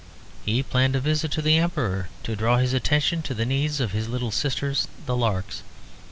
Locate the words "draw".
2.35-2.57